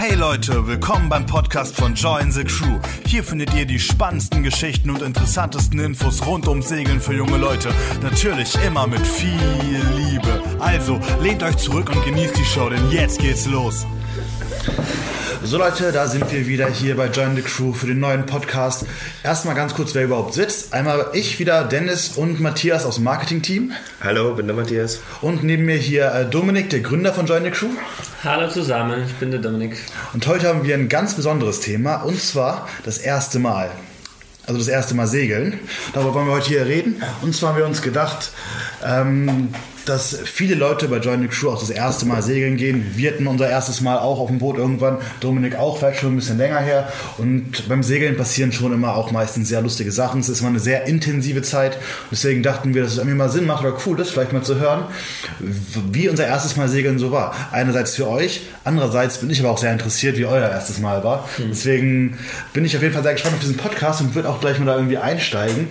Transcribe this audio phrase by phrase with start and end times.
[0.00, 2.78] Hey Leute, willkommen beim Podcast von Join the Crew.
[3.04, 7.74] Hier findet ihr die spannendsten Geschichten und interessantesten Infos rund ums Segeln für junge Leute.
[8.00, 10.40] Natürlich immer mit viel Liebe.
[10.60, 13.86] Also lehnt euch zurück und genießt die Show, denn jetzt geht's los.
[15.44, 18.84] So Leute, da sind wir wieder hier bei Join the Crew für den neuen Podcast.
[19.22, 20.74] Erstmal ganz kurz, wer überhaupt sitzt.
[20.74, 23.72] Einmal ich wieder, Dennis und Matthias aus dem Marketing-Team.
[24.02, 24.98] Hallo, bin der Matthias.
[25.22, 27.68] Und neben mir hier äh, Dominik, der Gründer von Join the Crew.
[28.24, 29.76] Hallo zusammen, ich bin der Dominik.
[30.12, 33.70] Und heute haben wir ein ganz besonderes Thema und zwar das erste Mal.
[34.44, 35.60] Also das erste Mal segeln.
[35.92, 37.00] Darüber wollen wir heute hier reden.
[37.22, 38.32] Und zwar haben wir uns gedacht,
[38.84, 39.50] ähm,
[39.88, 42.92] dass viele Leute bei Join the Crew auch das erste Mal segeln gehen.
[42.94, 44.98] Wir hatten unser erstes Mal auch auf dem Boot irgendwann.
[45.20, 46.92] Dominik auch, vielleicht schon ein bisschen länger her.
[47.16, 50.20] Und beim Segeln passieren schon immer auch meistens sehr lustige Sachen.
[50.20, 51.78] Es ist immer eine sehr intensive Zeit.
[52.10, 54.58] Deswegen dachten wir, dass es irgendwie mal Sinn macht oder cool ist, vielleicht mal zu
[54.60, 54.84] hören,
[55.38, 57.34] wie unser erstes Mal Segeln so war.
[57.52, 61.28] Einerseits für euch, andererseits bin ich aber auch sehr interessiert, wie euer erstes Mal war.
[61.38, 61.44] Mhm.
[61.50, 62.18] Deswegen
[62.52, 64.66] bin ich auf jeden Fall sehr gespannt auf diesen Podcast und würde auch gleich mal
[64.66, 65.68] da irgendwie einsteigen.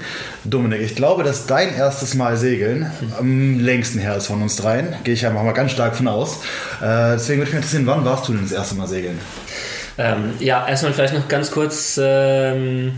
[0.49, 4.95] Dominik, ich glaube, dass dein erstes Mal Segeln am längsten her ist von uns dreien.
[5.03, 6.37] Gehe ich einfach mal ganz stark von aus.
[6.81, 9.19] Äh, deswegen würde mich interessieren, wann warst du denn das erste Mal segeln?
[9.97, 11.99] Ähm, ja, erstmal vielleicht noch ganz kurz.
[12.01, 12.93] Ähm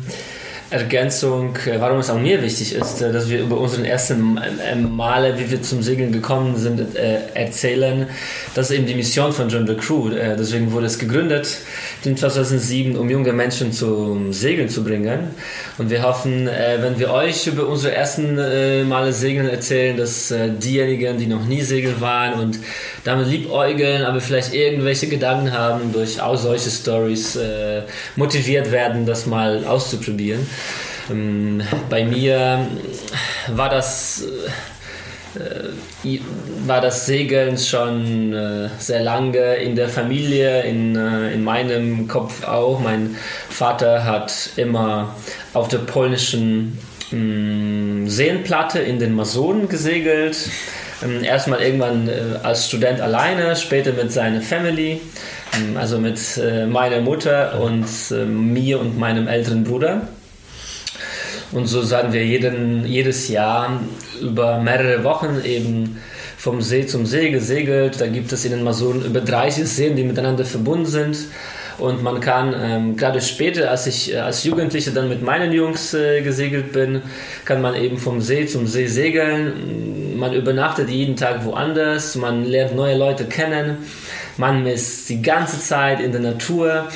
[0.71, 4.75] Ergänzung, äh, warum es auch mir wichtig ist, äh, dass wir über unseren ersten äh,
[4.75, 6.95] Male, wie wir zum Segeln gekommen sind,
[7.33, 8.07] erzählen.
[8.53, 10.09] Das ist eben die Mission von John the Crew.
[10.09, 11.57] Deswegen wurde es gegründet
[12.03, 15.29] in 2007, um junge Menschen zum Segeln zu bringen.
[15.77, 18.35] Und wir hoffen, wenn wir euch über unsere ersten
[18.87, 22.59] Male Segeln erzählen, dass diejenigen, die noch nie segeln waren und
[23.03, 27.37] damit liebäugeln, aber vielleicht irgendwelche Gedanken haben, durch auch solche Stories
[28.15, 30.47] motiviert werden, das mal auszuprobieren.
[31.09, 32.67] Ähm, bei mir
[33.47, 34.23] war das
[35.35, 36.19] äh,
[36.65, 42.43] war das Segeln schon äh, sehr lange in der Familie, in, äh, in meinem Kopf
[42.43, 42.79] auch.
[42.79, 43.15] Mein
[43.49, 45.15] Vater hat immer
[45.53, 46.79] auf der polnischen
[47.11, 50.49] mm, Seenplatte in den Masonen gesegelt.
[51.03, 52.09] Ähm, erstmal irgendwann
[52.43, 54.99] als Student alleine, später mit seiner Family,
[55.55, 56.19] ähm, also mit
[56.67, 60.07] meiner Mutter und mir und meinem älteren Bruder.
[61.51, 63.79] Und so sagen wir jeden, jedes Jahr
[64.21, 65.97] über mehrere Wochen eben
[66.37, 67.99] vom See zum See gesegelt.
[67.99, 71.17] Da gibt es in den Masonen über 30 Seen, die miteinander verbunden sind.
[71.79, 75.93] Und man kann ähm, gerade später, als ich äh, als Jugendlicher dann mit meinen Jungs
[75.93, 77.01] äh, gesegelt bin,
[77.45, 80.17] kann man eben vom See zum See segeln.
[80.17, 83.77] Man übernachtet jeden Tag woanders, man lernt neue Leute kennen,
[84.35, 86.89] man ist die ganze Zeit in der Natur.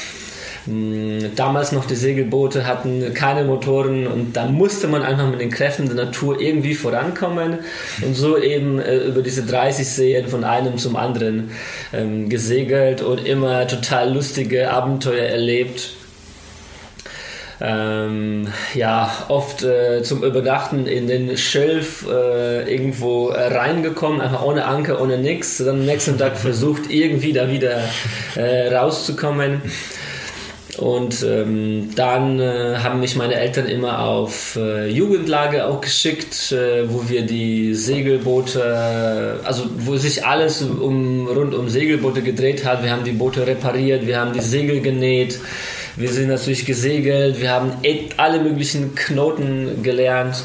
[0.66, 5.50] Hm, damals noch die Segelboote hatten keine Motoren und da musste man einfach mit den
[5.50, 7.60] Kräften der Natur irgendwie vorankommen
[8.02, 11.52] und so eben äh, über diese 30 Seen von einem zum anderen
[11.92, 15.90] ähm, gesegelt und immer total lustige Abenteuer erlebt.
[17.62, 25.02] Ähm, ja, oft äh, zum Übernachten in den Schilf äh, irgendwo reingekommen, einfach ohne Anker,
[25.02, 25.58] ohne nichts.
[25.58, 27.80] Dann am nächsten Tag versucht, irgendwie da wieder
[28.36, 29.62] äh, rauszukommen.
[30.84, 36.92] Und ähm, dann äh, haben mich meine Eltern immer auf äh, Jugendlage auch geschickt, äh,
[36.92, 42.84] wo wir die Segelboote, also wo sich alles um, rund um Segelboote gedreht hat.
[42.84, 45.40] Wir haben die Boote repariert, wir haben die Segel genäht,
[45.96, 47.72] wir sind natürlich gesegelt, wir haben
[48.18, 50.44] alle möglichen Knoten gelernt.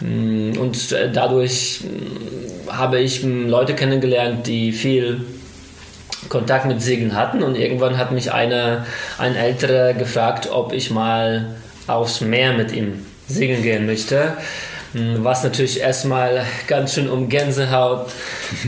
[0.00, 5.20] Mm, und äh, dadurch mm, habe ich mm, Leute kennengelernt, die viel
[6.28, 8.86] Kontakt mit Segeln hatten und irgendwann hat mich einer,
[9.18, 11.56] ein älterer gefragt, ob ich mal
[11.86, 14.36] aufs Meer mit ihm segeln gehen möchte.
[14.92, 18.10] Hm, was natürlich erstmal ganz schön um Gänsehaut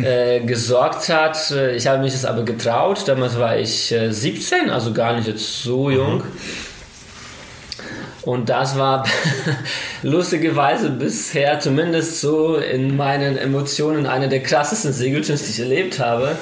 [0.03, 1.53] äh, gesorgt hat.
[1.75, 3.07] Ich habe mich das aber getraut.
[3.07, 6.19] Damals war ich äh, 17, also gar nicht jetzt so jung.
[6.19, 6.23] Mhm.
[8.29, 9.07] Und das war
[10.03, 16.37] lustigerweise bisher zumindest so in meinen Emotionen eine der krassesten Segeltuns, die ich erlebt habe.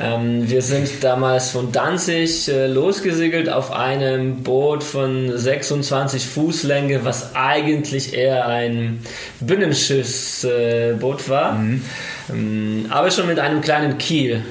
[0.00, 7.04] Ähm, wir sind damals von Danzig äh, losgesegelt auf einem Boot von 26 Fuß Länge,
[7.04, 9.00] was eigentlich eher ein
[9.40, 11.82] Binnenschiffsboot äh, war, mhm.
[12.30, 14.44] ähm, aber schon mit einem kleinen Kiel.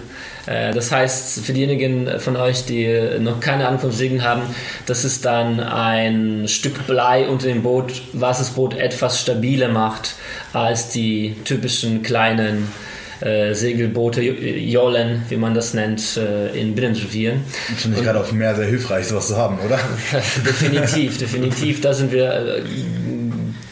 [0.47, 4.41] Äh, das heißt, für diejenigen von euch, die noch keine Ahnung vom Segeln haben,
[4.85, 10.15] das ist dann ein Stück Blei unter dem Boot, was das Boot etwas stabiler macht
[10.53, 12.67] als die typischen kleinen
[13.19, 17.41] äh, Segelboote, Jolen, wie man das nennt, äh, in Binnenrevieren.
[17.75, 19.79] Finde ich gerade auf dem Meer sehr hilfreich, sowas zu haben, oder?
[20.45, 21.81] definitiv, definitiv.
[21.81, 22.61] Da sind wir äh,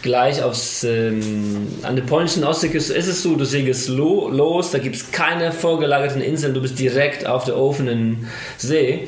[0.05, 4.77] gleich aufs, ähm, an der polnischen Ostseeküste ist es so, du segelst lo, los, da
[4.77, 9.07] gibt es keine vorgelagerten Inseln, du bist direkt auf der offenen See.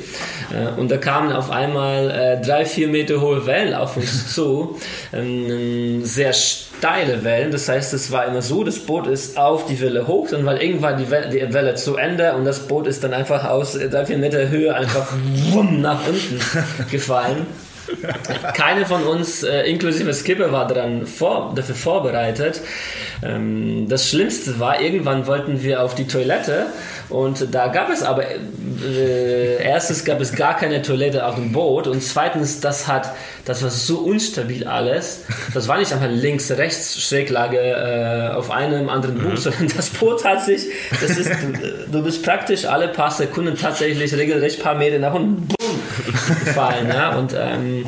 [0.52, 4.80] Äh, und da kamen auf einmal äh, drei, vier Meter hohe Wellen auf uns zu,
[5.14, 9.80] ähm, sehr steile Wellen, das heißt, es war immer so, das Boot ist auf die
[9.80, 13.04] Welle hoch, dann war irgendwann die Welle, die Welle zu Ende und das Boot ist
[13.04, 15.14] dann einfach aus drei, vier Meter Höhe einfach
[15.72, 16.40] nach unten
[16.92, 17.46] gefallen.
[18.54, 22.62] Keine von uns, äh, inklusive Skipper, war daran vor, dafür vorbereitet.
[23.24, 26.68] Ähm, das Schlimmste war, irgendwann wollten wir auf die Toilette
[27.10, 31.88] und da gab es aber, äh, erstens gab es gar keine Toilette auf dem Boot
[31.88, 33.14] und zweitens, das hat,
[33.46, 35.24] das war so unstabil alles.
[35.54, 39.38] Das war nicht einfach links, rechts Schräglage äh, auf einem anderen Buch, mhm.
[39.38, 40.66] sondern das Boot hat sich,
[41.02, 41.32] das ist,
[41.92, 45.48] du bist praktisch alle paar Sekunden tatsächlich regelrecht paar Meter nach unten
[46.44, 46.88] gefallen.
[46.90, 47.16] Ja?
[47.16, 47.86] Und ähm,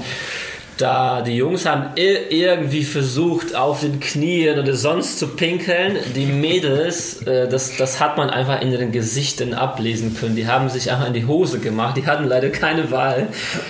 [0.79, 5.97] da die Jungs haben irgendwie versucht, auf den Knien oder sonst zu pinkeln.
[6.15, 10.37] Die Mädels, äh, das, das hat man einfach in ihren Gesichtern ablesen können.
[10.37, 11.97] Die haben sich einfach in die Hose gemacht.
[11.97, 13.27] Die hatten leider keine Wahl.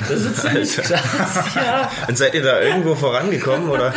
[0.08, 1.46] Das ist ziemlich krass.
[1.56, 1.92] Ja.
[2.08, 3.94] Und seid ihr da irgendwo vorangekommen oder?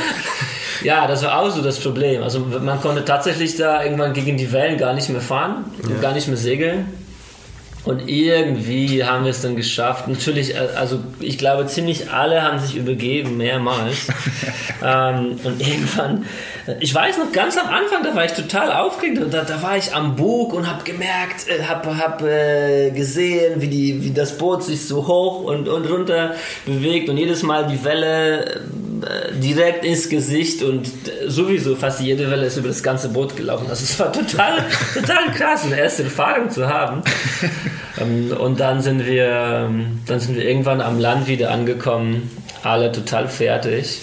[0.82, 2.22] Ja, das war auch so das Problem.
[2.22, 6.00] Also man konnte tatsächlich da irgendwann gegen die Wellen gar nicht mehr fahren, ja.
[6.00, 6.86] gar nicht mehr segeln.
[7.84, 10.06] Und irgendwie haben wir es dann geschafft.
[10.06, 14.06] Natürlich, äh, also ich glaube, ziemlich alle haben sich übergeben, mehrmals.
[14.84, 16.24] ähm, und irgendwann,
[16.66, 19.20] äh, ich weiß noch ganz am Anfang, da war ich total aufgeregt.
[19.32, 23.68] Da, da war ich am Bug und habe gemerkt, äh, habe hab, äh, gesehen, wie,
[23.68, 27.82] die, wie das Boot sich so hoch und, und runter bewegt und jedes Mal die
[27.84, 28.60] Welle
[29.34, 30.90] direkt ins Gesicht und
[31.26, 33.66] sowieso fast jede Welle ist über das ganze Boot gelaufen.
[33.68, 34.64] Also es war total,
[34.94, 37.02] total krass, eine erste Erfahrung zu haben.
[38.00, 42.30] Ähm, und dann sind wir, ähm, dann sind wir irgendwann am Land wieder angekommen,
[42.62, 44.00] alle total fertig.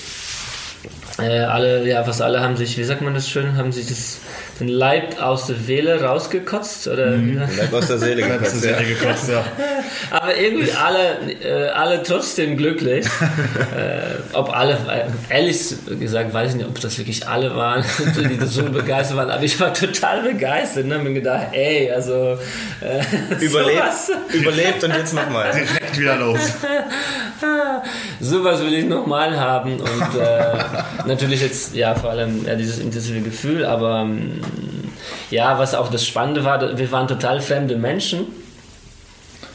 [1.22, 4.20] Äh, alle, ja, fast alle haben sich, wie sagt man das schön, haben sich das
[4.60, 6.88] den Leib aus der Seele rausgekotzt?
[6.88, 7.12] Oder?
[7.12, 7.42] Mhm.
[7.58, 8.78] Leib aus der Seele gekotzt, ja.
[8.82, 9.44] gekotzt ja.
[10.12, 13.06] Aber irgendwie alle, äh, alle trotzdem glücklich.
[13.78, 17.84] äh, ob alle, äh, ehrlich gesagt, weiß ich nicht, ob das wirklich alle waren,
[18.30, 20.86] die das so begeistert waren, aber ich war total begeistert.
[20.86, 20.96] Ne?
[21.00, 22.38] Hab gedacht, ey, also.
[22.82, 23.84] Äh, überlebt,
[24.34, 25.52] überlebt und jetzt nochmal.
[25.52, 26.40] Direkt wieder los.
[28.20, 30.58] sowas will ich nochmal haben und äh,
[31.08, 34.42] natürlich jetzt, ja, vor allem ja, dieses intensive Gefühl, aber ähm,
[35.32, 38.28] ja, was auch das Spannende war, wir waren total fremde Menschen.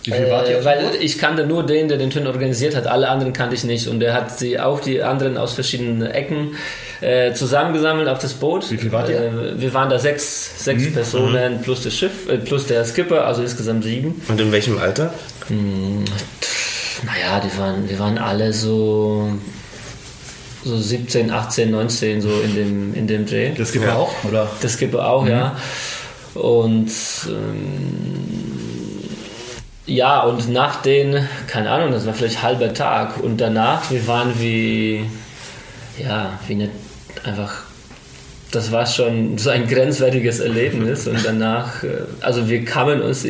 [0.04, 0.58] Wie viel wart ihr?
[0.58, 2.86] Äh, weil ich kannte nur den, der den Turn organisiert hat.
[2.86, 3.88] Alle anderen kannte ich nicht.
[3.88, 6.56] Und er hat sie auch die anderen aus verschiedenen Ecken
[7.00, 8.70] äh, zusammengesammelt auf das Boot.
[8.70, 9.20] Wie viel wart ihr?
[9.20, 10.92] Äh, wir waren da sechs, sechs mhm.
[10.92, 11.62] Personen mhm.
[11.62, 14.20] plus das Schiff, äh, plus der Skipper, also insgesamt sieben.
[14.28, 15.12] Und in welchem Alter?
[15.48, 16.04] Hm,
[17.04, 19.30] naja, die waren, wir waren alle so
[20.64, 23.52] so 17, 18, 19 so in dem, in dem Dreh.
[23.56, 24.50] Das gibt ja auch, oder?
[24.62, 25.30] Das gibt auch, mhm.
[25.30, 25.56] ja.
[26.34, 26.90] Und
[27.28, 28.64] ähm,
[29.86, 34.40] ja, und nach den, keine Ahnung, das war vielleicht halber Tag und danach, wir waren
[34.40, 35.04] wie,
[35.98, 36.70] ja, wie eine,
[37.22, 37.64] einfach,
[38.50, 41.88] das war schon so ein grenzwertiges Erlebnis und danach, äh,
[42.22, 43.26] also wir kamen uns,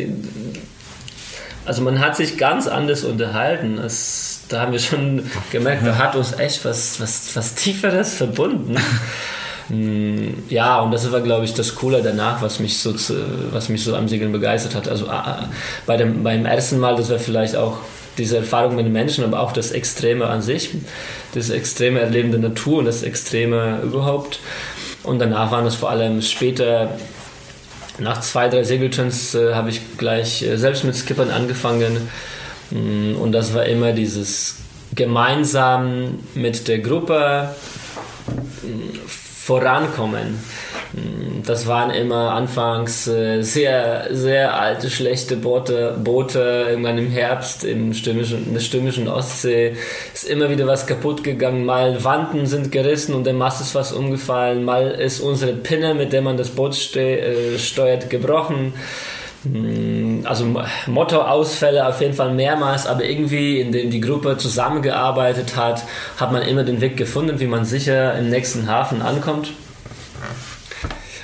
[1.64, 3.78] also man hat sich ganz anders unterhalten.
[3.78, 8.76] Es, da haben wir schon gemerkt, da hat uns echt was, was, was Tieferes verbunden.
[9.70, 12.94] Mm, ja, und das war, glaube ich, das Coole danach, was mich so,
[13.50, 14.88] was mich so am Segeln begeistert hat.
[14.88, 15.48] Also ah, ah,
[15.86, 17.78] bei dem, beim ersten Mal, das war vielleicht auch
[18.18, 20.70] diese Erfahrung mit den Menschen, aber auch das Extreme an sich,
[21.34, 24.38] das extreme Erleben der Natur und das Extreme überhaupt.
[25.02, 26.98] Und danach waren es vor allem später,
[27.98, 32.08] nach zwei, drei Segelturns, äh, habe ich gleich äh, selbst mit Skippern angefangen
[32.70, 34.56] Mm, und das war immer dieses
[34.94, 37.54] gemeinsam mit der Gruppe
[38.62, 40.38] mm, vorankommen.
[41.46, 46.66] Das waren immer anfangs äh, sehr, sehr alte, schlechte Boote, Boote.
[46.70, 49.76] Irgendwann im Herbst im stürmischen, in der stürmischen Ostsee
[50.14, 51.66] ist immer wieder was kaputt gegangen.
[51.66, 54.64] Mal Wanden sind gerissen und der Mast ist was umgefallen.
[54.64, 58.72] Mal ist unsere Pinne, mit der man das Boot äh, steuert, gebrochen.
[59.42, 60.46] Hm, also
[60.86, 65.82] Mottoausfälle auf jeden Fall mehrmals, aber irgendwie, indem die Gruppe zusammengearbeitet hat,
[66.16, 69.52] hat man immer den Weg gefunden, wie man sicher im nächsten Hafen ankommt.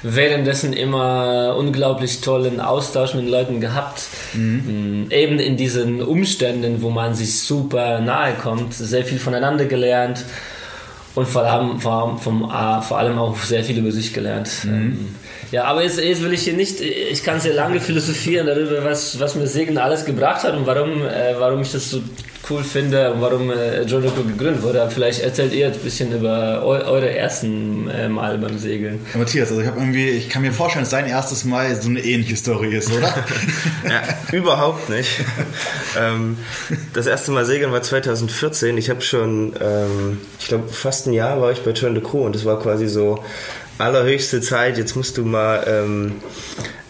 [0.03, 4.05] Währenddessen immer unglaublich tollen Austausch mit Leuten gehabt.
[4.33, 4.65] Mhm.
[4.67, 10.25] Hm, eben in diesen Umständen, wo man sich super nahe kommt, sehr viel voneinander gelernt
[11.15, 12.19] und vor allem, vor,
[12.99, 14.51] allem auch sehr viel über sich gelernt.
[14.65, 15.15] Mhm.
[15.51, 19.19] Ja, aber jetzt, jetzt, will ich hier nicht, ich kann sehr lange philosophieren darüber, was,
[19.19, 22.01] was mir Segen alles gebracht hat und warum, äh, warum ich das so
[22.49, 24.89] cool finde und warum äh, John Rico gegründet wurde.
[24.91, 29.01] Vielleicht erzählt ihr jetzt ein bisschen über eu eure ersten äh, Mal beim Segeln.
[29.13, 31.89] Ja, Matthias, also ich habe irgendwie, ich kann mir vorstellen, dass dein erstes Mal so
[31.89, 33.09] eine ähnliche Story ist, oder?
[33.89, 34.03] ja,
[34.33, 35.21] überhaupt nicht.
[35.99, 36.39] ähm,
[36.93, 38.77] das erste Mal segeln war 2014.
[38.79, 42.25] Ich habe schon, ähm, ich glaube, fast ein Jahr war ich bei Turn the Crew
[42.25, 43.23] und das war quasi so
[43.81, 44.79] allerhöchste Zeit.
[44.79, 46.13] Jetzt musst du mal ähm,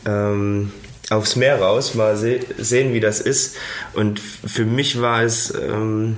[0.06, 0.72] ähm,
[1.10, 3.56] aufs Meer raus, mal se sehen, wie das ist.
[3.94, 6.16] Und für mich war es ähm,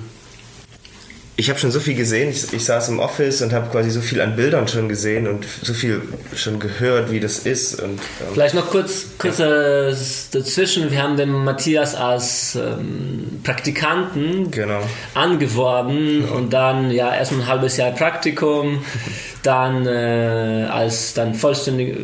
[1.37, 2.31] ich habe schon so viel gesehen.
[2.31, 5.47] Ich, ich, saß im Office und habe quasi so viel an Bildern schon gesehen und
[5.63, 6.03] so viel
[6.35, 7.81] schon gehört, wie das ist.
[7.81, 9.89] Und, ähm, Vielleicht noch kurz, kurz ja.
[9.89, 10.91] dazwischen.
[10.91, 14.81] Wir haben den Matthias als ähm, Praktikanten genau.
[15.15, 18.85] angeworben und dann ja erstmal ein halbes Jahr Praktikum,
[19.43, 21.97] dann äh, als dann vollständig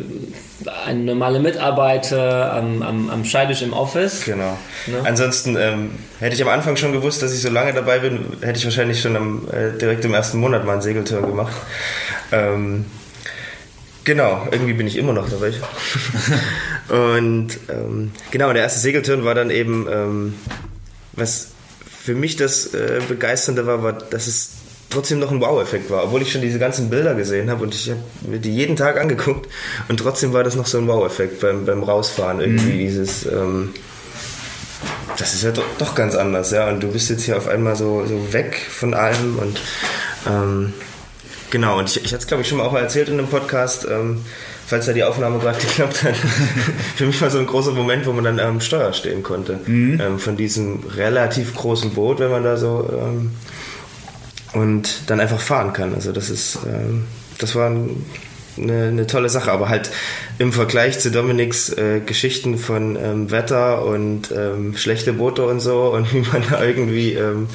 [0.85, 4.25] ein normaler Mitarbeiter am, am, am Scheidisch im Office.
[4.25, 4.57] Genau.
[4.87, 5.01] Ne?
[5.05, 8.59] Ansonsten ähm, hätte ich am Anfang schon gewusst, dass ich so lange dabei bin, hätte
[8.59, 11.53] ich wahrscheinlich schon am, äh, direkt im ersten Monat mal einen Segelturn gemacht.
[12.31, 12.85] Ähm,
[14.03, 15.53] genau, irgendwie bin ich immer noch dabei.
[16.89, 20.35] und ähm, genau, der erste Segelturn war dann eben, ähm,
[21.13, 21.49] was
[21.85, 24.58] für mich das äh, Begeisternde war, war, dass es
[24.89, 27.89] trotzdem noch ein Wow-Effekt war, obwohl ich schon diese ganzen Bilder gesehen habe und ich
[27.89, 29.47] habe mir die jeden Tag angeguckt
[29.87, 32.79] und trotzdem war das noch so ein Wow-Effekt beim, beim Rausfahren irgendwie mhm.
[32.79, 33.73] dieses ähm,
[35.17, 37.75] das ist ja doch, doch, ganz anders, ja und du bist jetzt hier auf einmal
[37.75, 39.61] so, so weg von allem und
[40.27, 40.73] ähm,
[41.49, 43.85] genau und ich, ich hatte es glaube ich schon mal auch erzählt in einem Podcast
[43.89, 44.21] ähm,
[44.69, 46.15] falls da die Aufnahme gerade geklappt hat,
[46.95, 49.59] für mich war so ein großer Moment, wo man dann am Steuer stehen konnte.
[49.65, 49.99] Mhm.
[49.99, 53.31] Ähm, von diesem relativ großen Boot, wenn man da so ähm,
[54.53, 55.93] und dann einfach fahren kann.
[55.93, 57.05] Also das ist, ähm,
[57.37, 59.89] das war eine, eine, tolle Sache, aber halt
[60.37, 65.93] im Vergleich zu Dominiks äh, Geschichten von ähm, Wetter und ähm, schlechte Boote und so
[65.93, 67.47] und wie man da irgendwie ähm,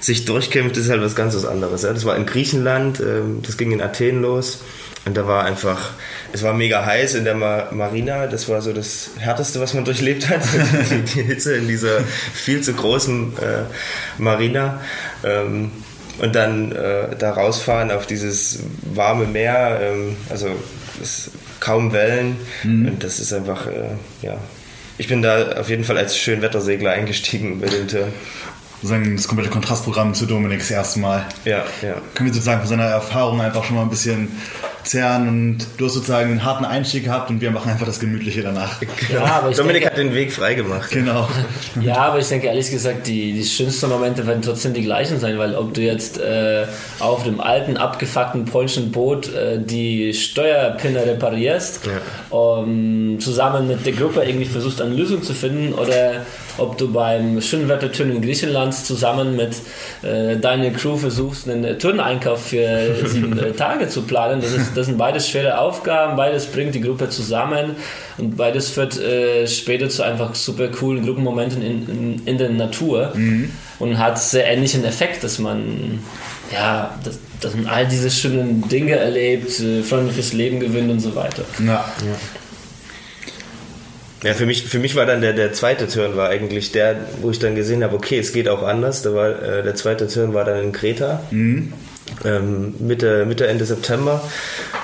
[0.00, 1.82] sich durchkämpft, ist halt was ganz was anderes.
[1.82, 1.92] Ja?
[1.92, 4.60] Das war in Griechenland, ähm, das ging in Athen los
[5.06, 5.90] und da war einfach,
[6.32, 9.84] es war mega heiß in der Ma Marina, das war so das Härteste, was man
[9.84, 10.42] durchlebt hat,
[11.14, 12.00] die, Hitze in dieser
[12.32, 14.80] viel zu großen äh, Marina.
[16.18, 20.48] Und dann äh, da rausfahren auf dieses warme Meer, ähm, also
[21.60, 22.86] kaum Wellen mhm.
[22.86, 23.90] und das ist einfach, äh,
[24.22, 24.36] ja.
[24.96, 28.12] Ich bin da auf jeden Fall als Schönwettersegler eingestiegen bei dem Turn.
[28.76, 31.26] Sozusagen das komplette Kontrastprogramm zu Dominiks erste Mal.
[31.44, 31.94] Ja, ja.
[32.14, 34.28] Können wir sozusagen von seiner Erfahrung einfach schon mal ein bisschen
[34.84, 38.42] zerren und du hast sozusagen einen harten Einstieg gehabt und wir machen einfach das Gemütliche
[38.42, 38.80] danach.
[39.12, 40.90] Ja, aber Dominik denke, hat den Weg freigemacht.
[40.90, 41.28] Genau.
[41.80, 45.38] Ja, aber ich denke ehrlich gesagt, die, die schönsten Momente werden trotzdem die gleichen sein,
[45.38, 46.66] weil ob du jetzt äh,
[47.00, 52.36] auf dem alten, abgefuckten polnischen Boot äh, die Steuerpinne reparierst, ja.
[52.36, 56.24] um, zusammen mit der Gruppe irgendwie versuchst, eine Lösung zu finden oder
[56.58, 59.56] ob du beim schönen Wetterturn in Griechenland zusammen mit
[60.02, 64.40] äh, deiner Crew versuchst, einen Turneinkauf für sieben äh, Tage zu planen.
[64.40, 67.76] Das, ist, das sind beides schwere Aufgaben, beides bringt die Gruppe zusammen
[68.18, 73.12] und beides führt äh, später zu einfach super coolen Gruppenmomenten in, in, in der Natur
[73.14, 73.50] mhm.
[73.78, 76.00] und hat sehr ähnlichen Effekt, dass man
[76.52, 81.00] ja, dass, dass man all diese schönen Dinge erlebt, äh, Freunde fürs Leben gewinnt und
[81.00, 81.44] so weiter.
[81.58, 81.72] Ja.
[81.72, 81.84] ja.
[84.24, 87.30] Ja, für mich, für mich war dann der, der zweite Turn war eigentlich der, wo
[87.30, 89.02] ich dann gesehen habe, okay, es geht auch anders.
[89.02, 91.22] Da war, äh, der zweite Turn war dann in Kreta.
[91.30, 91.74] Mhm.
[92.24, 94.22] Ähm, Mitte, Mitte, Ende September.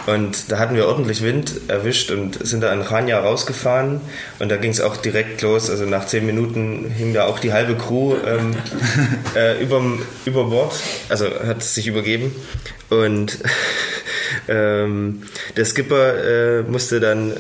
[0.06, 4.02] Und da hatten wir ordentlich Wind erwischt und sind da an Rania rausgefahren.
[4.40, 5.70] Und da ging es auch direkt los.
[5.70, 8.54] Also nach zehn Minuten hing da auch die halbe Crew ähm,
[9.34, 10.74] äh, überm, über Bord.
[11.08, 12.34] Also hat sich übergeben.
[12.90, 13.38] Und
[14.48, 15.22] ähm,
[15.56, 17.34] der Skipper äh, musste dann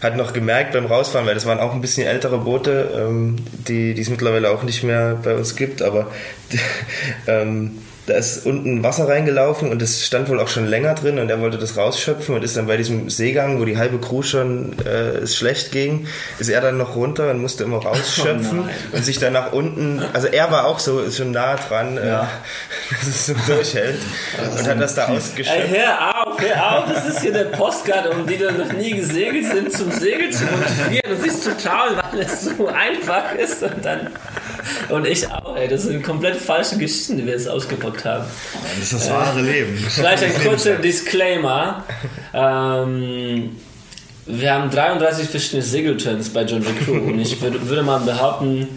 [0.00, 3.36] hat noch gemerkt beim Rausfahren, weil das waren auch ein bisschen ältere Boote, ähm,
[3.66, 6.10] die, es mittlerweile auch nicht mehr bei uns gibt, aber
[7.26, 11.28] ähm, da ist unten Wasser reingelaufen und es stand wohl auch schon länger drin und
[11.28, 14.76] er wollte das rausschöpfen und ist dann bei diesem Seegang, wo die halbe Crew schon
[14.84, 16.06] äh, es schlecht ging,
[16.38, 20.02] ist er dann noch runter und musste immer rausschöpfen oh und sich dann nach unten,
[20.12, 22.22] also er war auch so schon nah dran, äh, ja.
[22.22, 23.98] äh, dass es so durchhält
[24.36, 25.58] das und hat das da ausgeschöpft.
[25.58, 28.92] Ey, hör auf, hör auf, das ist hier der Postcard, um die du noch nie
[28.92, 33.62] gesegelt sind, zum Segeln zu motivieren und sich zu trauen, weil es so einfach ist
[33.64, 34.10] und dann
[34.88, 35.68] und ich auch, ey.
[35.68, 38.24] Das sind komplett falsche Geschichten, die wir jetzt ausgepackt haben.
[38.78, 39.76] Das ist das wahre äh, Leben.
[39.76, 41.84] Vielleicht ein kurzer Disclaimer.
[42.32, 43.56] Ähm,
[44.26, 48.68] wir haben 33 verschiedene Segelturns bei John Crew und ich würde, würde mal behaupten,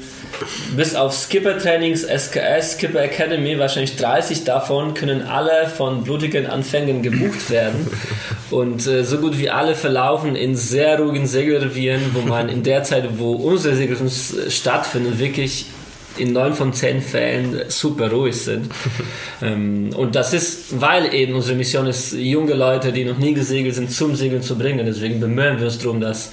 [0.75, 7.49] bis auf Skipper-Trainings, SKS, Skipper Academy, wahrscheinlich 30 davon können alle von blutigen Anfängen gebucht
[7.49, 7.87] werden.
[8.49, 12.83] Und äh, so gut wie alle verlaufen in sehr ruhigen Segelrevieren, wo man in der
[12.83, 15.67] Zeit, wo unsere Segelturns stattfinden, wirklich
[16.17, 18.71] in neun von zehn Fällen super ruhig sind.
[19.41, 23.75] ähm, und das ist, weil eben unsere Mission ist, junge Leute, die noch nie gesegelt
[23.75, 24.85] sind, zum Segeln zu bringen.
[24.85, 26.31] Deswegen bemühen wir uns darum, dass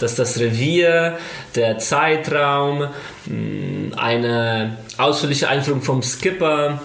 [0.00, 1.18] dass das Revier,
[1.54, 2.88] der Zeitraum,
[3.96, 6.80] eine ausführliche Einführung vom Skipper,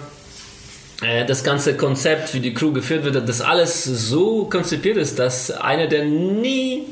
[1.02, 5.50] äh, das ganze Konzept, wie die Crew geführt wird, dass alles so konzipiert ist, dass
[5.50, 6.84] einer, der nie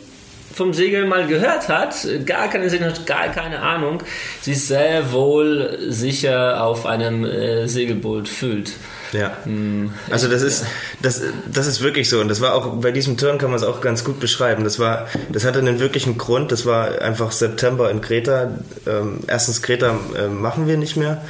[0.52, 1.94] vom Segeln mal gehört hat,
[2.26, 4.02] gar keine Segel hat, gar keine Ahnung,
[4.40, 8.72] sich sehr wohl sicher auf einem äh, Segelboot fühlt.
[9.12, 9.36] Ja.
[9.44, 9.92] Hm.
[10.10, 10.64] Also das ist,
[11.00, 12.20] das, das ist wirklich so.
[12.20, 14.64] Und das war auch, bei diesem Turn kann man es auch ganz gut beschreiben.
[14.64, 16.52] Das war, das hatte einen wirklichen Grund.
[16.52, 18.58] Das war einfach September in Kreta.
[18.86, 21.22] Ähm, erstens, Kreta äh, machen wir nicht mehr.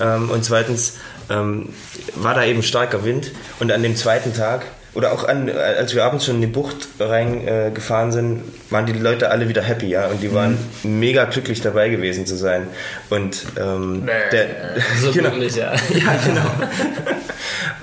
[0.00, 0.94] Ähm, und zweitens
[1.28, 1.70] ähm,
[2.16, 3.32] war da eben starker Wind.
[3.60, 6.88] Und an dem zweiten Tag oder auch an, als wir abends schon in die Bucht
[6.98, 10.98] reingefahren äh, sind, waren die Leute alle wieder happy, ja, und die waren mhm.
[10.98, 12.66] mega glücklich dabei gewesen zu sein.
[13.08, 14.46] Und ähm, der,
[15.00, 15.72] so genau, glücklich, ja.
[15.94, 16.50] ja, genau.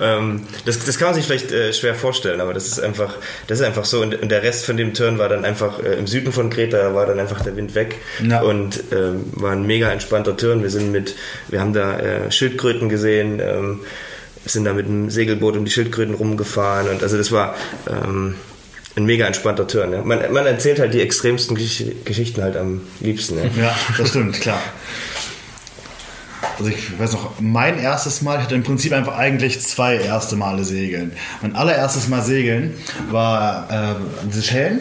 [0.00, 3.14] ähm, das, das kann man sich vielleicht äh, schwer vorstellen, aber das ist einfach,
[3.46, 4.02] das ist einfach so.
[4.02, 6.94] Und, und der Rest von dem Turn war dann einfach äh, im Süden von Kreta,
[6.94, 8.42] war dann einfach der Wind weg ja.
[8.42, 10.62] und ähm, war ein mega entspannter Turn.
[10.62, 11.14] Wir sind mit,
[11.48, 13.40] wir haben da äh, Schildkröten gesehen.
[13.40, 13.80] Ähm,
[14.50, 17.54] sind da mit dem Segelboot um die Schildkröten rumgefahren und also das war
[17.88, 18.34] ähm,
[18.96, 19.92] ein mega entspannter Turn.
[19.92, 20.02] Ja.
[20.02, 23.38] Man, man, erzählt halt die extremsten Gesch Geschichten halt am liebsten.
[23.38, 24.60] Ja, ja das stimmt, klar.
[26.58, 30.34] Also ich weiß noch, mein erstes Mal, ich hatte im Prinzip einfach eigentlich zwei erste
[30.34, 31.12] Male segeln.
[31.40, 32.74] Mein allererstes Mal segeln
[33.10, 34.80] war äh, diese Schellen.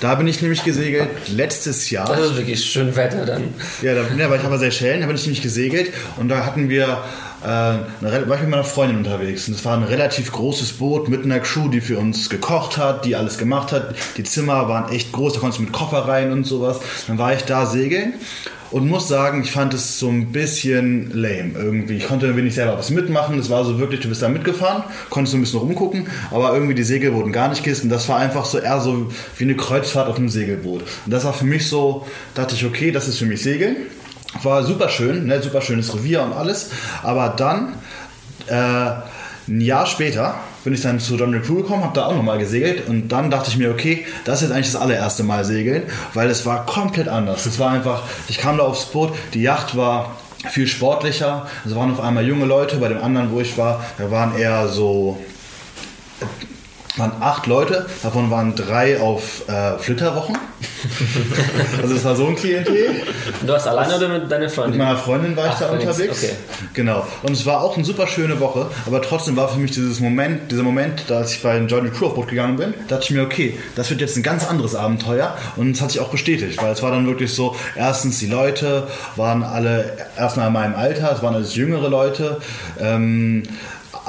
[0.00, 2.06] Da bin ich nämlich gesegelt letztes Jahr.
[2.06, 3.54] Das ist wirklich schön Wetter dann.
[3.82, 6.46] Ja, da, ja aber ich habe sehr Schellen, da bin ich nämlich gesegelt und da
[6.46, 7.04] hatten wir
[7.42, 11.24] eine, war ich mit meiner Freundin unterwegs und es war ein relativ großes Boot mit
[11.24, 13.94] einer Crew, die für uns gekocht hat, die alles gemacht hat.
[14.16, 16.80] Die Zimmer waren echt groß, da konntest du mit Koffer rein und sowas.
[17.06, 18.14] Dann war ich da segeln
[18.70, 21.96] und muss sagen, ich fand es so ein bisschen lame irgendwie.
[21.96, 23.36] Ich konnte wenig selber was mitmachen.
[23.36, 26.74] Das war so wirklich, du bist da mitgefahren, konntest so ein bisschen rumgucken, aber irgendwie
[26.74, 30.08] die Segel wurden gar nicht und das war einfach so eher so wie eine Kreuzfahrt
[30.08, 30.82] auf einem Segelboot.
[30.82, 33.76] Und das war für mich so, dachte ich, okay, das ist für mich Segeln.
[34.42, 36.70] War super schön, ne, super schönes Revier und alles.
[37.02, 37.74] Aber dann,
[38.46, 38.92] äh,
[39.48, 42.86] ein Jahr später, bin ich dann zu John Crew gekommen, habe da auch nochmal gesegelt
[42.88, 46.28] und dann dachte ich mir, okay, das ist jetzt eigentlich das allererste Mal segeln, weil
[46.28, 47.46] es war komplett anders.
[47.46, 50.16] Es war einfach, ich kam da aufs Boot, die Yacht war
[50.50, 54.10] viel sportlicher, es waren auf einmal junge Leute, bei dem anderen, wo ich war, da
[54.10, 55.18] waren eher so
[57.00, 60.36] waren acht Leute, davon waren drei auf äh, Flitterwochen.
[61.82, 63.02] also das war so ein Klientel.
[63.40, 64.78] Du warst alleine oder mit deiner Freundin?
[64.78, 66.22] Mit meiner Freundin war ich Ach, da unterwegs.
[66.22, 66.32] Okay.
[66.74, 67.06] Genau.
[67.22, 70.50] Und es war auch eine super schöne Woche, aber trotzdem war für mich dieses Moment,
[70.50, 73.22] dieser Moment, da als ich bei Johnny Crew auf Boot gegangen bin, dachte ich mir,
[73.22, 76.72] okay, das wird jetzt ein ganz anderes Abenteuer und es hat sich auch bestätigt, weil
[76.72, 78.86] es war dann wirklich so, erstens die Leute
[79.16, 82.40] waren alle erstmal in meinem Alter, es waren alles jüngere Leute.
[82.78, 83.44] Ähm,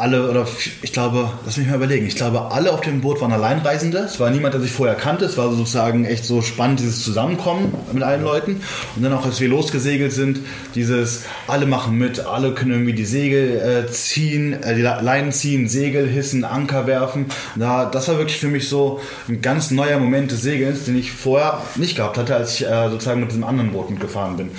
[0.02, 0.48] alle, oder
[0.82, 4.00] ich glaube, lass mich mal überlegen, ich glaube, alle auf dem Boot waren Alleinreisende.
[4.00, 5.26] Es war niemand, der sich vorher kannte.
[5.26, 8.62] Es war sozusagen echt so spannend, dieses Zusammenkommen mit allen Leuten.
[8.96, 10.40] Und dann auch, als wir losgesegelt sind,
[10.74, 15.70] dieses, alle machen mit, alle können irgendwie die Segel äh, ziehen, äh, die Leinen ziehen,
[15.70, 17.28] Segel hissen, Anker werfen.
[17.56, 21.12] Da, das war wirklich für mich so ein ganz neuer Moment des Segelns, den ich
[21.12, 24.50] vorher nicht gehabt hatte, als ich äh, sozusagen mit diesem anderen Boot mitgefahren bin.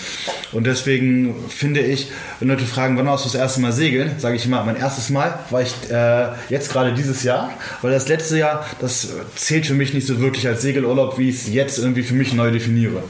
[0.53, 4.37] Und deswegen finde ich, wenn Leute fragen, wann warst du das erste Mal segeln, sage
[4.37, 7.51] ich immer, mein erstes Mal war ich äh, jetzt gerade dieses Jahr,
[7.83, 11.37] weil das letzte Jahr, das zählt für mich nicht so wirklich als Segelurlaub, wie ich
[11.37, 13.03] es jetzt irgendwie für mich neu definiere.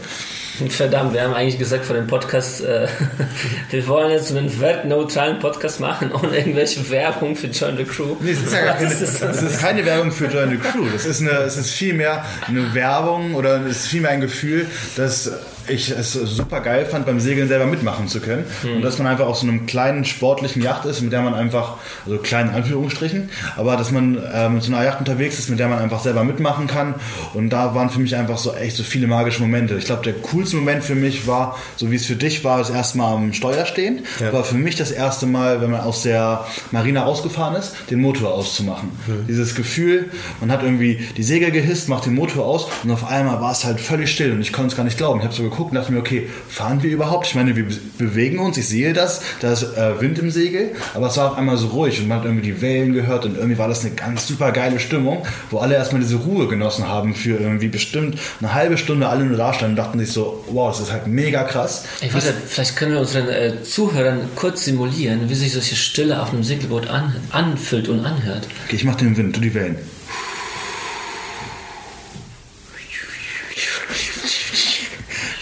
[0.68, 2.86] Verdammt, wir haben eigentlich gesagt vor dem Podcast, äh,
[3.70, 8.16] wir wollen jetzt einen wertneutralen Podcast machen, ohne irgendwelche Werbung für Join the Crew.
[8.20, 10.84] Nee, es ist, ja keine, ist es ist keine Werbung für Join the Crew.
[10.92, 15.32] Das ist, eine, es ist vielmehr eine Werbung oder es ist vielmehr ein Gefühl, dass
[15.68, 18.44] ich es super geil fand, beim Segeln selber mitmachen zu können.
[18.62, 18.76] Mhm.
[18.76, 21.76] Und dass man einfach auf so einem kleinen sportlichen Yacht ist, mit der man einfach,
[22.04, 25.68] also kleinen Anführungsstrichen, aber dass man äh, mit so einer Yacht unterwegs ist, mit der
[25.68, 26.94] man einfach selber mitmachen kann.
[27.34, 29.76] Und da waren für mich einfach so echt so viele magische Momente.
[29.76, 32.70] Ich glaube, der coolste Moment für mich war, so wie es für dich war, das
[32.70, 34.00] erste Mal am Steuer stehen.
[34.20, 34.32] Ja.
[34.32, 38.32] War für mich das erste Mal, wenn man aus der Marina rausgefahren ist, den Motor
[38.32, 38.90] auszumachen.
[39.06, 39.26] Mhm.
[39.28, 43.40] Dieses Gefühl, man hat irgendwie die Segel gehisst, macht den Motor aus und auf einmal
[43.40, 45.20] war es halt völlig still und ich konnte es gar nicht glauben.
[45.20, 47.26] Ich habe so geguckt und dachte mir, okay, fahren wir überhaupt?
[47.26, 47.66] Ich meine, wir
[47.98, 51.38] bewegen uns, ich sehe das, da ist äh, Wind im Segel, aber es war auf
[51.38, 53.94] einmal so ruhig und man hat irgendwie die Wellen gehört und irgendwie war das eine
[53.94, 58.52] ganz super geile Stimmung, wo alle erstmal diese Ruhe genossen haben für irgendwie bestimmt eine
[58.54, 61.44] halbe Stunde alle nur da standen und dachten sich so, wow, das ist halt mega
[61.44, 61.84] krass.
[62.00, 66.32] Ich weiß, vielleicht können wir unseren äh, Zuhörern kurz simulieren, wie sich solche Stille auf
[66.32, 68.46] einem Segelboot an, anfühlt und anhört.
[68.66, 69.76] Okay, ich mach den Wind, du die Wellen.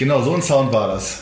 [0.01, 1.19] Genau, so ein Sound war das.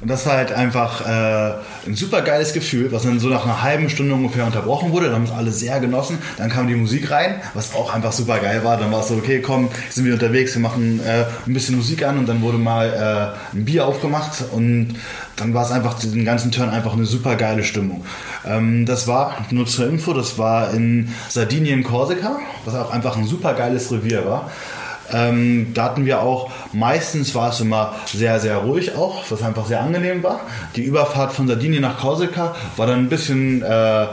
[0.00, 1.56] Und das war halt einfach äh,
[1.86, 5.08] ein super geiles Gefühl, was dann so nach einer halben Stunde ungefähr unterbrochen wurde.
[5.08, 6.16] Dann haben es alle sehr genossen.
[6.38, 8.78] Dann kam die Musik rein, was auch einfach super geil war.
[8.78, 12.02] Dann war es so, okay, komm, sind wir unterwegs, wir machen äh, ein bisschen Musik
[12.02, 14.94] an und dann wurde mal äh, ein Bier aufgemacht und
[15.36, 18.06] dann war es einfach den ganzen Turn einfach eine super geile Stimmung.
[18.46, 23.26] Ähm, das war, nur zur Info, das war in Sardinien, Korsika, was auch einfach ein
[23.26, 24.50] super geiles Revier war.
[25.12, 29.66] Ähm, da hatten wir auch, meistens war es immer sehr, sehr ruhig auch, was einfach
[29.66, 30.40] sehr angenehm war.
[30.76, 34.06] Die Überfahrt von Sardinien nach Korsika war dann ein bisschen äh,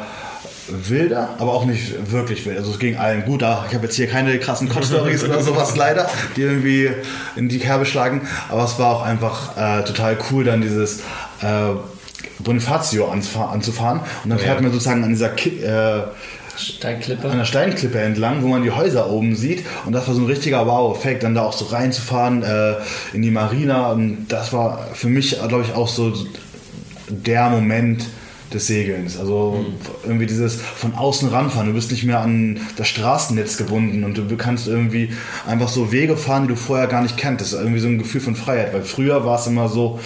[0.67, 2.57] wilder, aber auch nicht wirklich wild.
[2.57, 3.41] Also es ging allen gut.
[3.41, 6.91] Ich habe jetzt hier keine krassen Cod-Stories oder sowas leider, die irgendwie
[7.35, 8.27] in die Kerbe schlagen.
[8.49, 10.99] Aber es war auch einfach äh, total cool, dann dieses
[11.41, 11.73] äh,
[12.39, 14.01] Bonifacio anzufahren.
[14.23, 16.03] Und dann fährt man sozusagen an dieser Ki äh,
[16.61, 17.29] Steinklippe.
[17.29, 19.65] An der Steinklippe entlang, wo man die Häuser oben sieht.
[19.85, 22.75] Und das war so ein richtiger Wow-Effekt, dann da auch so reinzufahren äh,
[23.13, 23.91] in die Marina.
[23.91, 26.13] Und das war für mich, glaube ich, auch so
[27.09, 28.05] der Moment
[28.53, 29.17] des Segelns.
[29.17, 29.75] Also mhm.
[30.05, 31.67] irgendwie dieses von außen ranfahren.
[31.67, 35.11] Du bist nicht mehr an das Straßennetz gebunden und du kannst irgendwie
[35.47, 38.35] einfach so Wege fahren, die du vorher gar nicht ist irgendwie so ein Gefühl von
[38.35, 38.73] Freiheit.
[38.73, 39.99] Weil früher war es immer so,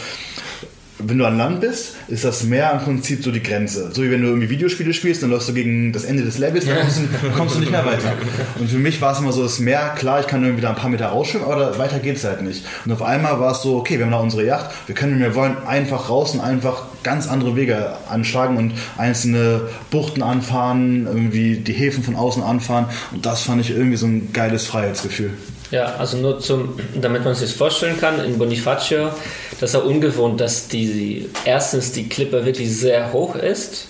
[0.99, 3.91] wenn du an Land bist, ist das Meer im Prinzip so die Grenze.
[3.91, 6.65] So wie wenn du irgendwie Videospiele spielst, dann läufst du gegen das Ende des Levels,
[6.65, 8.13] dann kommst du, kommst du nicht mehr weiter.
[8.59, 10.75] Und für mich war es immer so, das Meer, klar, ich kann irgendwie da ein
[10.75, 12.65] paar Meter rausschwimmen, aber weiter geht es halt nicht.
[12.85, 15.21] Und auf einmal war es so, okay, wir haben da unsere Yacht, wir können, wenn
[15.21, 21.57] wir wollen, einfach raus und einfach ganz andere Wege anschlagen und einzelne Buchten anfahren, irgendwie
[21.57, 22.85] die Häfen von außen anfahren.
[23.11, 25.31] Und das fand ich irgendwie so ein geiles Freiheitsgefühl.
[25.71, 29.09] Ja, also nur zum, damit man sich das vorstellen kann, in Bonifacio,
[29.59, 33.87] das ist auch ungewohnt, dass die, erstens die Klippe wirklich sehr hoch ist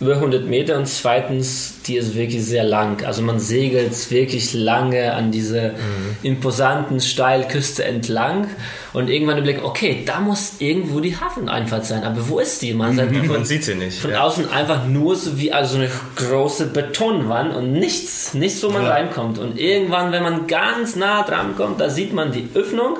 [0.00, 3.04] über 100 Meter und zweitens, die ist wirklich sehr lang.
[3.04, 6.16] Also man segelt wirklich lange an diese mhm.
[6.22, 8.46] imposanten Steilküste entlang
[8.92, 12.74] und irgendwann überlegt, okay, da muss irgendwo die Hafeneinfahrt sein, aber wo ist die?
[12.74, 13.26] Man, mhm.
[13.26, 13.98] man sieht sie nicht.
[13.98, 14.22] Von ja.
[14.22, 18.90] außen einfach nur so wie also eine große Betonwand und nichts, nichts, wo man ja.
[18.90, 19.38] reinkommt.
[19.38, 22.98] Und irgendwann, wenn man ganz nah dran kommt, da sieht man die Öffnung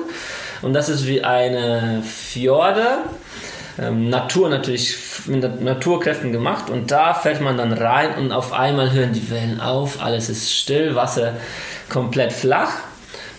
[0.61, 3.03] und das ist wie eine Fjorde
[3.81, 8.91] ähm, Natur natürlich mit Naturkräften gemacht und da fährt man dann rein und auf einmal
[8.91, 11.33] hören die Wellen auf, alles ist still, Wasser
[11.89, 12.71] komplett flach.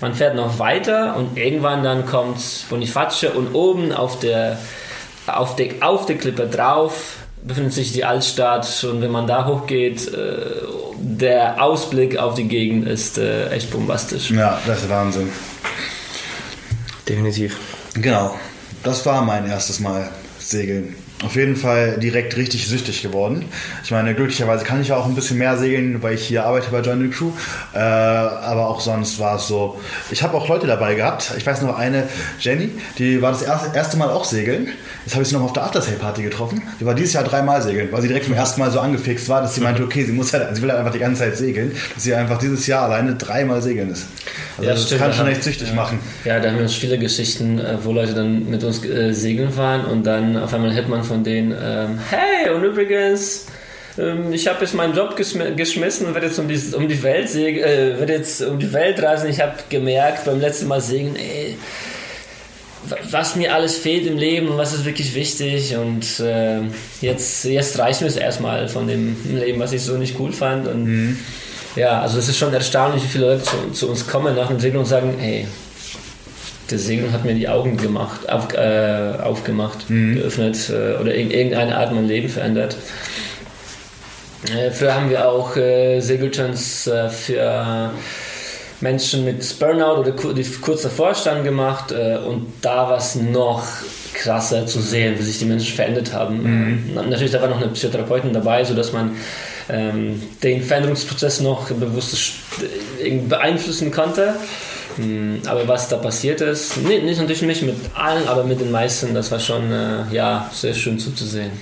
[0.00, 2.38] Man fährt noch weiter und irgendwann dann kommt
[2.70, 4.59] Boniface und oben auf der,
[5.26, 10.12] auf der, auf der Klippe drauf befindet sich die Altstadt und wenn man da hochgeht,
[10.12, 10.37] äh,
[10.98, 14.31] der Ausblick auf die Gegend ist äh, echt bombastisch.
[14.31, 15.31] Ja, das ist Wahnsinn.
[17.09, 17.59] Definitiv.
[17.94, 18.38] Genau.
[18.83, 20.11] Das war mein erstes Mal
[20.50, 20.94] segeln.
[21.22, 23.44] Auf jeden Fall direkt richtig süchtig geworden.
[23.85, 26.70] Ich meine, glücklicherweise kann ich ja auch ein bisschen mehr segeln, weil ich hier arbeite
[26.70, 27.33] bei the Crew.
[27.74, 29.78] Äh, aber auch sonst war es so.
[30.11, 31.33] Ich habe auch Leute dabei gehabt.
[31.37, 32.04] Ich weiß noch eine,
[32.38, 34.68] Jenny, die war das erste Mal auch segeln.
[35.04, 36.62] Jetzt habe ich sie noch auf der Aftersale-Party getroffen.
[36.80, 39.42] Die war dieses Jahr dreimal segeln, weil sie direkt vom ersten Mal so angefixt war,
[39.42, 41.72] dass sie meinte, okay, sie muss halt, sie will halt einfach die ganze Zeit segeln,
[41.94, 44.06] dass sie einfach dieses Jahr alleine dreimal segeln ist.
[44.56, 45.74] Also ja, das stimmt, kann schon echt süchtig ja.
[45.74, 45.98] machen.
[46.24, 49.50] Ja, da haben wir uns viele Geschichten, äh, wo Leute dann mit uns äh, segeln
[49.52, 53.46] fahren und dann auf einmal hört man von denen, ähm, hey, und übrigens,
[53.98, 57.28] ähm, ich habe jetzt meinen Job geschmissen und werde jetzt um die, um die Welt
[57.28, 59.28] segeln, äh, werde jetzt um die Welt reisen.
[59.28, 61.58] Ich habe gemerkt beim letzten Mal segeln, ey,
[63.10, 66.60] was mir alles fehlt im Leben und was ist wirklich wichtig und äh,
[67.00, 70.66] jetzt, jetzt reicht mir es erstmal von dem Leben, was ich so nicht cool fand
[70.68, 71.18] und mhm.
[71.76, 74.60] ja, also es ist schon erstaunlich, wie viele Leute zu, zu uns kommen nach dem
[74.60, 75.46] Segeln und sagen, hey,
[76.70, 80.16] der Segen hat mir die Augen gemacht, auf, äh, aufgemacht, mhm.
[80.16, 82.76] geöffnet äh, oder in irgendeine Art mein Leben verändert.
[84.44, 87.92] Äh, früher haben wir auch äh, Segelturns äh, für
[88.80, 93.64] Menschen mit Burnout oder die kurz davor standen gemacht äh, und da war es noch
[94.14, 96.42] krasser zu sehen, wie sich die Menschen verändert haben.
[96.42, 96.94] Mhm.
[96.94, 99.16] Natürlich, da war noch eine Psychotherapeutin dabei, sodass man
[99.68, 102.16] ähm, den Veränderungsprozess noch bewusst
[103.28, 104.35] beeinflussen konnte.
[105.00, 108.70] Hm, aber was da passiert ist, nee, nicht natürlich nicht mit allen, aber mit den
[108.70, 111.52] meisten, das war schon äh, ja, sehr schön zuzusehen.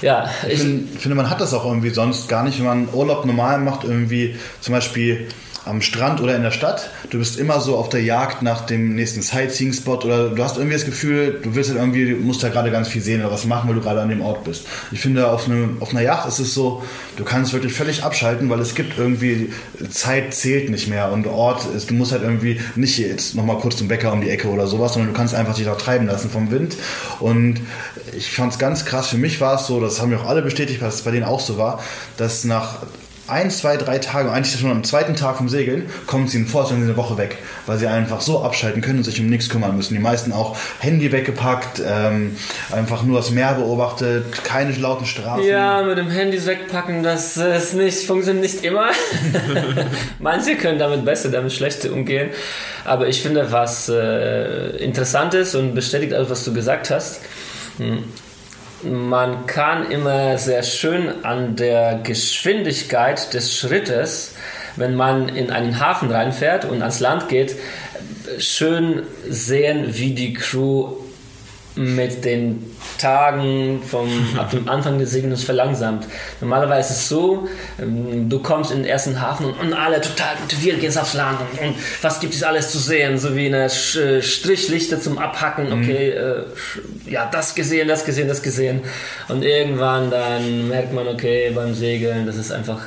[0.00, 2.88] Ja, ich, ich find, finde, man hat das auch irgendwie sonst gar nicht, wenn man
[2.92, 5.26] Urlaub normal macht, irgendwie zum Beispiel
[5.68, 6.90] am Strand oder in der Stadt.
[7.10, 10.74] Du bist immer so auf der Jagd nach dem nächsten Sightseeing-Spot oder du hast irgendwie
[10.74, 13.68] das Gefühl, du willst halt irgendwie, musst da gerade ganz viel sehen oder was machen,
[13.68, 14.66] weil du gerade an dem Ort bist.
[14.90, 16.82] Ich finde, auf, eine, auf einer Yacht ist es so,
[17.16, 19.52] du kannst wirklich völlig abschalten, weil es gibt irgendwie,
[19.90, 23.76] Zeit zählt nicht mehr und Ort ist, du musst halt irgendwie nicht jetzt nochmal kurz
[23.76, 26.30] zum Bäcker um die Ecke oder sowas, sondern du kannst einfach dich da treiben lassen
[26.30, 26.76] vom Wind.
[27.20, 27.60] Und
[28.16, 30.42] ich fand es ganz krass, für mich war es so, das haben mir auch alle
[30.42, 31.82] bestätigt, es bei denen auch so war,
[32.16, 32.78] dass nach
[33.28, 36.82] ein, zwei, drei Tage, eigentlich schon am zweiten Tag vom Segeln, kommen sie in Vorstellung
[36.82, 39.94] eine Woche weg, weil sie einfach so abschalten können und sich um nichts kümmern müssen.
[39.94, 42.36] Die meisten auch Handy weggepackt, ähm,
[42.72, 45.44] einfach nur das Meer beobachtet, keine lauten Straßen.
[45.44, 48.90] Ja, mit dem Handy wegpacken, das ist nicht, funktioniert nicht immer.
[50.18, 52.30] Manche können damit besser, damit schlechter umgehen.
[52.84, 57.20] Aber ich finde, was äh, interessant ist und bestätigt alles, was du gesagt hast,
[57.78, 58.04] hm,
[58.82, 64.34] man kann immer sehr schön an der Geschwindigkeit des Schrittes,
[64.76, 67.56] wenn man in einen Hafen reinfährt und ans Land geht,
[68.38, 70.92] schön sehen, wie die Crew
[71.74, 72.64] mit den
[72.98, 76.06] Tagen vom ab dem Anfang des Segelns verlangsamt.
[76.40, 77.48] Normalerweise ist es so,
[77.80, 81.38] ähm, du kommst in den ersten Hafen und, und alle total motiviert gehen aufs Land
[81.40, 85.66] und, und, was gibt es alles zu sehen, so wie eine äh, Strichlichter zum Abhacken,
[85.66, 85.82] mhm.
[85.82, 87.08] okay, mhm.
[87.08, 88.80] äh, ja, das gesehen, das gesehen, das gesehen
[89.28, 92.80] und irgendwann dann merkt man, okay, beim Segeln, das ist einfach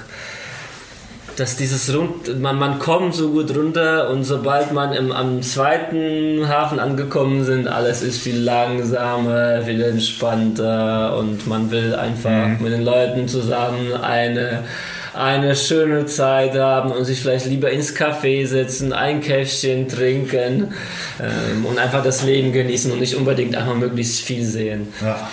[1.38, 6.48] dass dieses Rund, man, man kommt so gut runter und sobald man im, am zweiten
[6.48, 12.58] Hafen angekommen sind, alles ist viel langsamer, viel entspannter und man will einfach mhm.
[12.62, 14.64] mit den Leuten zusammen eine
[15.14, 20.74] eine schöne Zeit haben und sich vielleicht lieber ins Café setzen, ein Käffchen trinken
[21.20, 24.94] ähm, und einfach das Leben genießen und nicht unbedingt einfach möglichst viel sehen.
[25.02, 25.30] Ja.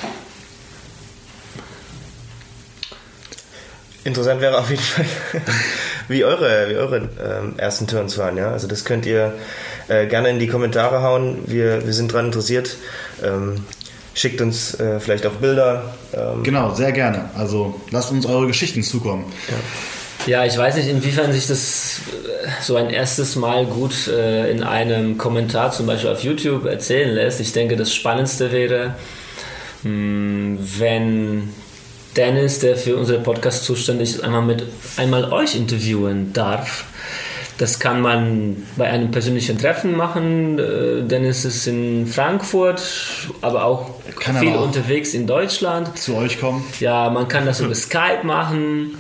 [4.05, 5.05] Interessant wäre auf jeden Fall,
[6.09, 8.37] wie eure, wie eure ähm, ersten Turns waren.
[8.37, 8.51] Ja?
[8.51, 9.35] Also das könnt ihr
[9.89, 11.39] äh, gerne in die Kommentare hauen.
[11.47, 12.77] Wir, wir sind daran interessiert.
[13.23, 13.65] Ähm,
[14.15, 15.95] schickt uns äh, vielleicht auch Bilder.
[16.13, 16.43] Ähm.
[16.43, 17.31] Genau, sehr gerne.
[17.37, 19.33] Also lasst uns eure Geschichten zukommen.
[20.27, 20.41] Ja.
[20.41, 24.63] ja ich weiß nicht, inwiefern sich das äh, so ein erstes Mal gut äh, in
[24.63, 27.41] einem Kommentar zum Beispiel auf YouTube erzählen lässt.
[27.41, 28.95] Ich denke, das Spannendste wäre,
[29.83, 31.55] mh, hm, wenn
[32.17, 34.65] Dennis, der für unseren Podcast zuständig ist, einmal mit
[34.97, 36.85] einmal euch interviewen darf.
[37.59, 40.59] Das kann man bei einem persönlichen Treffen machen.
[40.61, 42.81] Äh, Dennis ist in Frankfurt,
[43.41, 43.91] aber auch
[44.21, 45.99] kann viel aber auch unterwegs in Deutschland.
[45.99, 46.65] Zu euch kommen?
[46.79, 48.97] Ja, man kann das über Skype machen.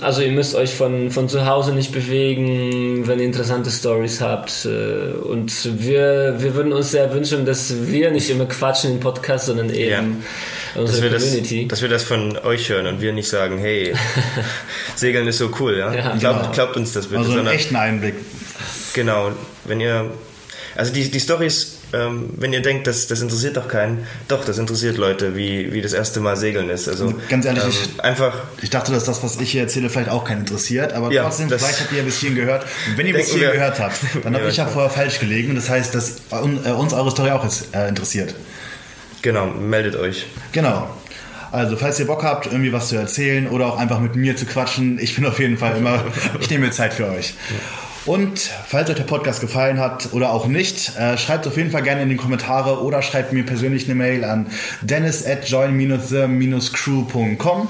[0.00, 4.64] Also ihr müsst euch von, von zu Hause nicht bewegen, wenn ihr interessante Stories habt.
[4.64, 9.46] Äh, und wir, wir würden uns sehr wünschen, dass wir nicht immer quatschen im Podcast,
[9.46, 10.02] sondern eben ja
[10.74, 11.10] dass wir.
[11.10, 11.24] Das,
[11.68, 13.94] dass wir das von euch hören und wir nicht sagen, hey,
[14.96, 15.92] Segeln ist so cool, ja.
[15.92, 16.52] ja glaubt, genau.
[16.52, 17.20] glaubt, uns das bitte.
[17.20, 18.14] Also einen echten Einblick.
[18.94, 19.32] Genau,
[19.64, 20.10] wenn ihr,
[20.76, 24.58] also die, die Stories ähm, wenn ihr denkt, das, das interessiert doch keinen, doch, das
[24.58, 26.88] interessiert Leute, wie, wie das erste Mal segeln ist.
[26.88, 28.34] Also, ganz ehrlich, ähm, ich, einfach.
[28.60, 31.48] Ich dachte, dass das, was ich hier erzähle, vielleicht auch keinen interessiert, aber ja, trotzdem,
[31.48, 32.66] vielleicht habt ihr ja bis hierhin gehört.
[32.88, 35.54] Und wenn ihr bis hierhin gehört habt, dann habe ich ja vorher falsch gelegen.
[35.54, 38.34] Das heißt, dass äh, uns eure Story auch äh, interessiert.
[39.22, 40.26] Genau, meldet euch.
[40.52, 40.88] Genau.
[41.50, 44.44] Also, falls ihr Bock habt, irgendwie was zu erzählen oder auch einfach mit mir zu
[44.44, 46.04] quatschen, ich bin auf jeden Fall immer,
[46.40, 47.32] ich nehme mir Zeit für euch.
[48.04, 51.82] Und falls euch der Podcast gefallen hat oder auch nicht, äh, schreibt auf jeden Fall
[51.82, 54.46] gerne in die Kommentare oder schreibt mir persönlich eine Mail an
[54.80, 57.68] dennis at join-the-crew.com.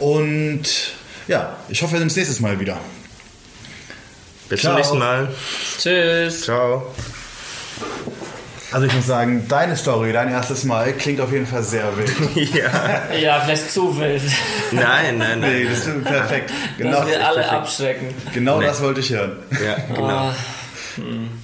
[0.00, 0.92] Und
[1.28, 2.78] ja, ich hoffe, wir sehen uns nächstes Mal wieder.
[4.48, 4.72] Bis Ciao.
[4.72, 5.28] zum nächsten Mal.
[5.78, 6.40] Tschüss.
[6.42, 6.92] Ciao.
[8.74, 12.12] Also ich muss sagen, deine Story, dein erstes Mal, klingt auf jeden Fall sehr wild.
[12.54, 13.14] ja.
[13.14, 14.20] ja, vielleicht zu wild.
[14.72, 15.52] Nein, nein, nein.
[15.52, 16.52] Nee, das ist perfekt.
[16.76, 17.52] Genau, Dass wir alle perfekt.
[17.54, 18.14] abschrecken.
[18.32, 18.66] Genau nee.
[18.66, 19.36] das wollte ich hören.
[19.64, 20.30] Ja, genau.
[20.30, 21.00] Oh.
[21.00, 21.43] Hm.